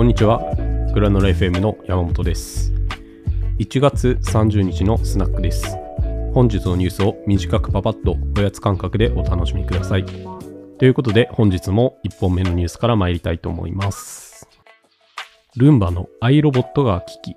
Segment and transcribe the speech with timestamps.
[0.00, 0.40] こんにちは。
[0.94, 2.72] グラノラ FM の山本です。
[3.58, 5.76] 1月30日のスナックです。
[6.32, 10.06] 本日のニュースを短くパパッとおやつ感覚でお楽しみください。
[10.78, 14.48] ということで本日も1本目のニュースから参りたいと思います。
[15.58, 17.36] ルンバのアイロボットが危機。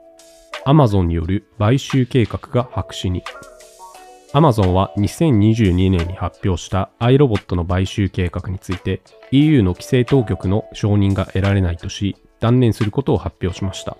[0.63, 3.23] アマゾンによる買収計画が白紙に。
[4.31, 13.95] アマゾンは2022年に発表したアイロボットの買収計画について EU の規制当局の承認が得られないとし断念することを発表しました。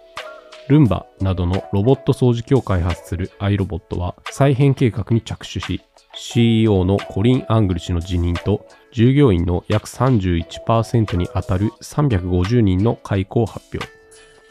[0.67, 5.81] ルンバなどのロボット掃除機を開発するアイロボットは再編計画に着手し
[6.13, 13.87] CEO のコリン・アングル氏の辞任と従業員の約31%に当たる350人の解雇を発表。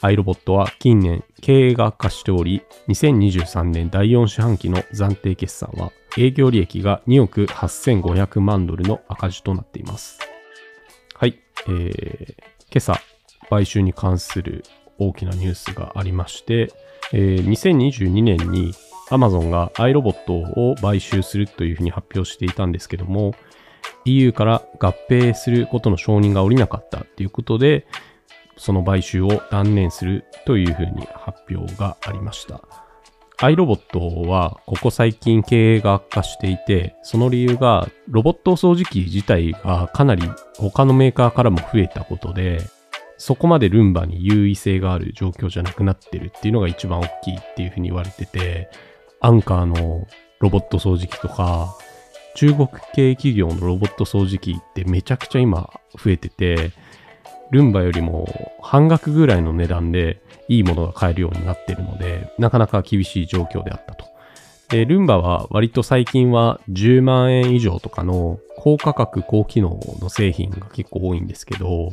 [0.00, 10.18] アイロボットは近年経営が悪化しており、2023年第4四半期の暫定決算は営業利益が2億8500万ドルの赤字となっています。
[11.14, 11.38] はい、
[11.68, 12.34] えー、
[12.72, 12.98] 今朝、
[13.52, 14.64] 買収に関する
[14.98, 16.72] 大きなニュースがありまして、
[17.12, 18.72] えー2022年に
[19.10, 23.34] Amazon がアイロボットを買収するというふうに発表していたんですけども、
[24.06, 27.86] EU から合併することの承認が下りなかったということで、
[28.56, 32.62] その買収を断念するというふうに発表がありました。
[33.36, 40.22] アイロボットはここ最近経営が悪化していて、その理由がロボット掃除機自体がかなり
[40.56, 42.62] 他のメーカーからも増えたことで、
[43.22, 48.68] そこまでルンバに優位性がある状況じゃなくなってるっていうのが一番大きいっていうふうに言われてて、
[49.20, 50.08] アンカーの
[50.40, 51.72] ロボット掃除機とか、
[52.34, 55.70] 中国系企業のロボット掃除機ってめちゃくちゃ今
[56.02, 56.72] 増えてて、
[57.52, 58.26] ルンバよりも
[58.60, 64.04] 半額ぐらいの値段でいいものが買えるようになってるので、なかなか厳しい状況であったと。
[64.68, 71.92] で、ルンバは割と最近は10万円以上とかの高価格高機能の製品が結構多いんですけど、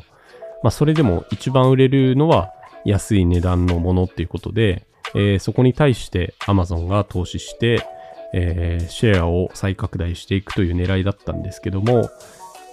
[0.64, 2.54] まあそれでも一番売れるのは
[2.86, 7.86] 安い値段のものっていうことで、えーそこに対して Amazon が投資して、
[8.34, 12.10] えーシェアを再拡大していくという狙いだったんですけども、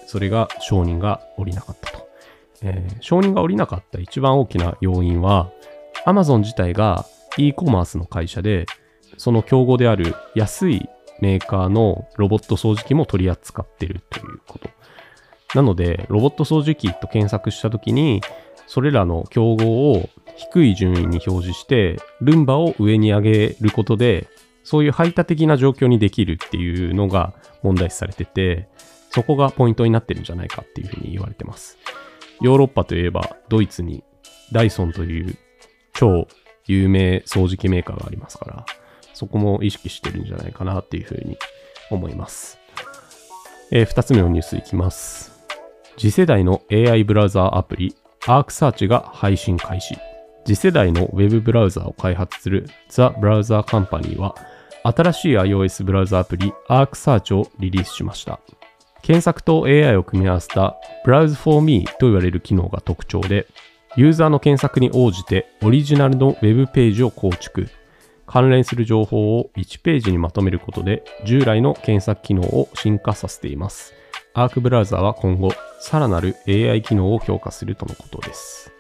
[0.06, 2.08] それが承認が下りなかったと。
[2.62, 5.50] えー承認が下りなかった一番大きな要因は、
[6.06, 8.66] Amazon 自体が e コマースの会社で、
[9.18, 10.88] その競合である安い
[11.20, 14.68] メーカーのロボット掃除機も取り扱ってるということ。
[15.56, 18.20] なので、ロボット掃除機と検索したときに、
[18.66, 24.28] それらの競合を低い順位に表示して、ルンバを上に上げることで、
[24.64, 28.68] そういう排他的な状況にできるっていうのが問題視されてて、
[29.08, 31.78] そこがポイントになってるんじゃないかっていうふうに言われてます。
[32.42, 34.04] ヨーロッパといえばドイツに
[34.52, 35.38] ダイソンという
[35.94, 36.28] 超
[36.66, 38.66] 有名掃除機メーカーがありますから、
[39.14, 41.38] そこも意識してるんじゃないかなっていうふうに
[41.90, 42.58] 思います。
[43.70, 45.35] えー二つ目のニュースいきます。
[45.98, 47.94] 次世代の AI ブラウザーアプリ
[48.26, 49.96] ArcSearch が配信開始。
[50.44, 54.34] 次世代の Web ブラウザーを開発する The Browser Company は
[54.82, 58.40] 新しい iOS ブラウザアプリ ArcSearch をリリースしました。
[59.00, 63.46] 検索と AI を組み合わせた Browse for Me と言われる機能が特徴で、
[63.96, 67.68] ユーザーの検索に応じてオリジナルの Web ページを構築。
[68.26, 73.94] 関連する情報を1ページにまとめることで従来の検索機能を進化させています。
[74.34, 75.50] Arc ブラウザは今後、
[75.80, 78.70] さらなる AI 機能を強化するとのことです。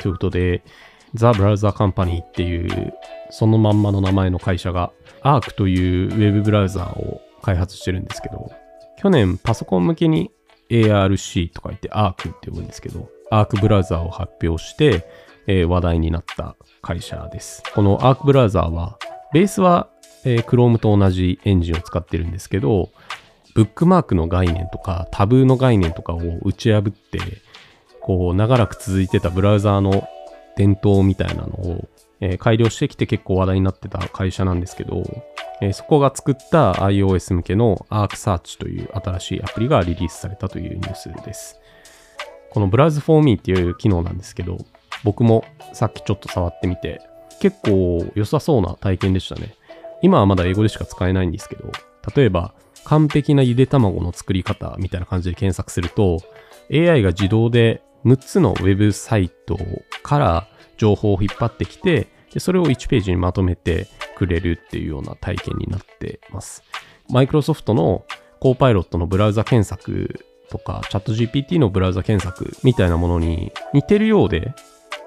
[0.00, 0.64] ということで、
[1.14, 2.92] The Browser Company っていう、
[3.30, 4.92] そのまんまの名前の会社が
[5.22, 8.50] Arc という Web ブラウザを開発してるんですけど、
[8.98, 10.32] 去年パソコン向けに
[10.70, 15.06] ARC とか言って Arc って呼ぶんですけど、Arc ブラウザを発表して、
[15.46, 17.62] えー話題になった会社です。
[17.74, 18.98] この Arc ブラウザは、
[19.32, 19.88] ベースは、
[20.24, 22.90] えー Chrome と同じエンジンを使ってるんですけど、
[23.54, 27.18] ブックマークの概念とかタブーの概念とかを打ち破って、
[28.00, 30.08] こう長らく続いてたブラウザーの
[30.56, 31.88] 伝統みたいなのを、
[32.20, 35.02] えー改良してきて結構話題になってた会社なんですけど、
[35.60, 41.60] えーそこが作った iOS 向けの ArcSearch という新しいアプリがリリースされたというニュースです。
[42.50, 44.58] この Browse for Me っていう機能なんですけど、
[45.04, 47.00] 僕もさっきちょっと触ってみて、
[47.40, 49.54] 結構良さそうな体験でしたね。
[50.02, 51.70] 今はまだ英語でしか使えないんですけど、
[52.14, 52.54] 例えば
[52.84, 56.18] 完璧なゆで卵の作り方みたいな感じで検索すると、
[56.72, 59.58] AI が自動で6つのウェブサイト
[60.02, 63.86] から情報を引っ張ってきて、でそれを1ページにまとめて
[64.16, 66.62] くれるっていうような体験になってます。
[67.08, 68.04] マイクロソフトの
[68.40, 74.52] コーパイロットのブラウザ検索とか、チャット GPT のブラウザ検索みたいなものに似てるようで、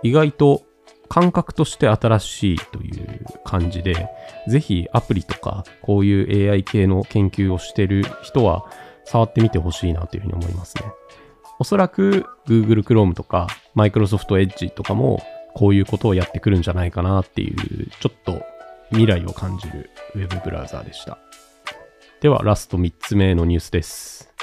[0.04, 0.64] 意外と
[1.10, 4.10] 感覚として新しいという感じで、
[4.48, 8.66] ぜひアプリとかこういう AI 系の研究をしてる人は
[9.06, 10.84] 触ってみてほしいなというふうに思いますね。
[11.60, 15.24] おそらく Google Chrome とか Microsoft Edge とかも
[15.56, 18.44] こういうことをやってくるんじゃないかなっていう、ちょっと
[18.90, 21.18] 未来を感じる Web ブラウザーでした。
[22.22, 24.34] ではラスト3つ目のニュースです。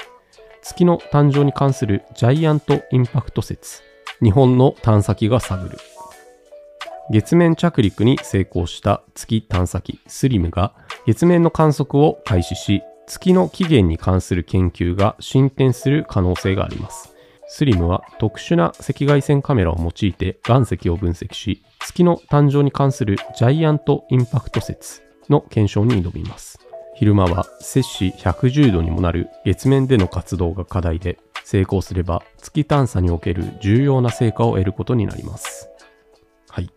[0.61, 3.83] 月の誕生に関するジャイアントインパクト説。
[4.23, 5.77] 日本の探査機が探る。
[7.11, 10.73] 月面着陸に成功した月探査機スリムが
[11.05, 17.13] 月面の観測を開始し、月の起源に関する研究が進展する可能性があります。
[17.47, 26.59] スリムは特殊な赤外線カメラを用いて岩石を分析し、月の誕生に関するジャイアントインパクト説の検証に挑みます。
[26.95, 35.69] 昼間は摂氏110度にもなる月面での活動が課題で、成功すれば月探査における重要な成果を得ることになります。
[36.49, 36.69] はい。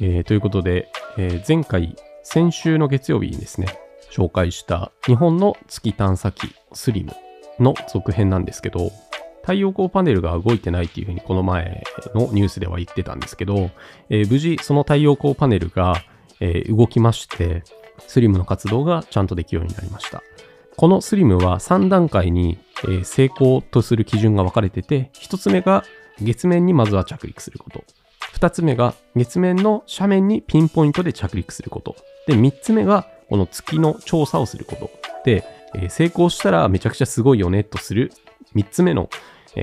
[0.00, 0.88] えー、ということで、
[1.18, 3.66] えー、前回、先週の月曜日にですね、
[4.12, 7.12] 紹介した日本の月探査機スリム
[7.58, 8.92] の続編なんですけど、
[9.40, 11.82] 太陽光パネルが動いてないっていうふうにこの前
[12.14, 13.70] のニュースでは言ってたんですけど、
[14.08, 15.96] えー、無事その太陽光パネルが、
[16.38, 17.64] えー、動きまして、
[18.06, 20.22] スリムの活動がちゃんとできるようになりました。
[20.76, 25.84] このスリムは3段階に、えー、成功とする基準が分かれてて、1つ目が
[26.20, 27.84] 月面にまずは着陸すること。
[28.34, 31.96] 2つ目が月面の斜面にピンポイントで着陸すること。
[32.26, 34.90] で、3つ目がこの月の調査をすること。
[35.24, 35.44] で、
[35.74, 38.12] えー、成功したらめちゃくちゃすごいよねとする
[38.54, 39.08] 3つ目の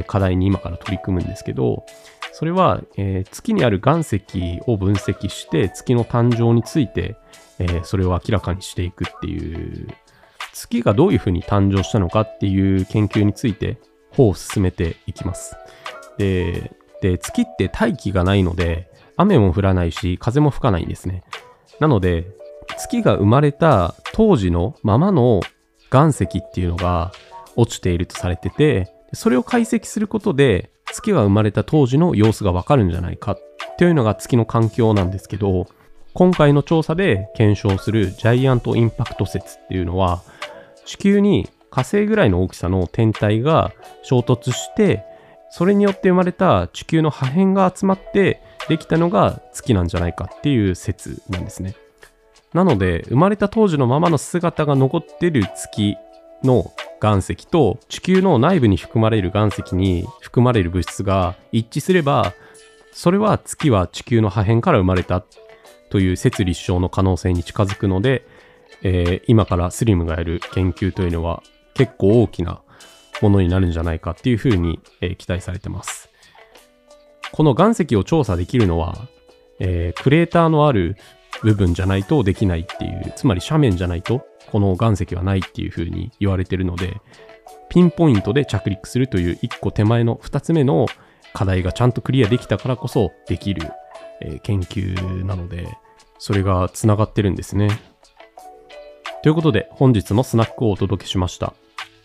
[0.08, 1.86] 課題に今から取り組むんですけど、
[2.32, 4.22] それは、えー、月にある岩石
[4.68, 7.16] を分析して月の誕生について、
[7.58, 9.88] えー、それを明らかにしていくっていう
[10.54, 13.78] 月がどういうふうに誕生したのかっていう研究について
[14.12, 15.56] 歩を進めていきます。
[16.18, 21.24] で、で月って大気がないので雨も降らないし風も吹かないんですね。
[21.80, 22.28] なので
[22.78, 25.42] 月が生まれた当時のままの
[25.92, 27.12] 岩石っていうのが
[27.56, 33.38] 落ちているとされてて、それを解析することで月が生まれた当時の様子がわかるんじゃないかっ
[33.78, 35.68] ていうのが月の環境なんですけど、
[36.14, 40.22] 今回の調査で検証するジャイアントインパクト説っていうのは、
[40.90, 43.72] 地球に火星ぐらいの大きさの天体が
[44.02, 45.06] 衝突して、
[45.52, 51.76] それによって生まれた地球の破片が集まってできたのが月なんじゃないかっていう説なんですね。
[52.56, 55.96] なので、生まれた当時のままの姿が残ってる月
[56.44, 62.34] の岩石と地球の内部に含まれる岩石に含まれる物質が一致すれば、
[62.94, 65.24] それは月は地球の破片から生まれた
[65.92, 68.26] という説立証の可能性に近づくので、
[68.84, 71.44] えー、今からスリムがやる研究というのは
[71.74, 72.62] 結構大きな
[73.22, 76.10] ものになるんじゃないかっていうふうに、えー、期待されてます。
[77.32, 79.08] この岩石を調査できるのは、
[79.60, 80.98] えー、クレーターのある
[81.44, 87.02] 部分じゃないとできないっていう、つまり斜面じゃないとこの岩石はないっていうふうに言われてるので、
[87.70, 90.88] ピンポイントで着陸するという一個手前の二つ目の
[91.34, 93.72] 課題がちゃんとクリアできたからこそできる、
[94.22, 95.68] えー、研究なので、
[96.18, 97.80] それが繋がってるんですね。
[99.22, 101.54] ということで本日もスナックをお届けしました。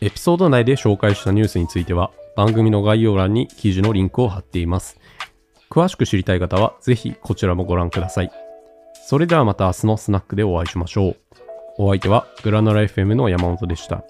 [0.00, 4.98] エピソード内で紹介したニュースについては番組の概要欄に記事のリンクを貼っています。
[5.70, 8.30] 詳しく知りたい方はぜひこちらもご覧ください。
[9.06, 11.16] それではまた明日のスナックでお会いしましょう。
[11.78, 14.04] お相手はグラノラ FM の山本でした。